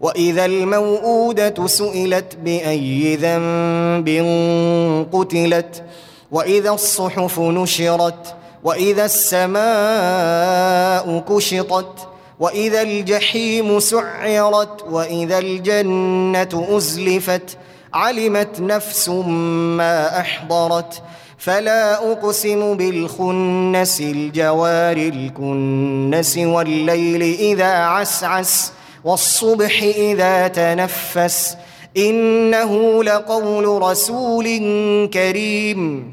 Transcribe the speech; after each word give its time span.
وإذا 0.00 0.44
الموءودة 0.44 1.66
سئلت 1.66 2.36
بأي 2.44 3.16
ذنب 3.16 4.08
قتلت 5.12 5.84
وإذا 6.30 6.70
الصحف 6.70 7.38
نشرت 7.40 8.34
واذا 8.64 9.04
السماء 9.04 9.64
كشطت 11.28 12.08
واذا 12.40 12.82
الجحيم 12.82 13.80
سعرت 13.80 14.82
واذا 14.90 15.38
الجنه 15.38 16.66
ازلفت 16.76 17.58
علمت 17.94 18.60
نفس 18.60 19.08
ما 19.08 20.20
احضرت 20.20 21.02
فلا 21.38 22.12
اقسم 22.12 22.76
بالخنس 22.76 24.00
الجوار 24.00 24.96
الكنس 24.96 26.38
والليل 26.38 27.22
اذا 27.22 27.72
عسعس 27.74 28.72
والصبح 29.06 29.82
إذا 29.82 30.48
تنفس 30.48 31.56
إنه 31.96 33.04
لقول 33.04 33.82
رسول 33.82 34.44
كريم. 35.14 36.12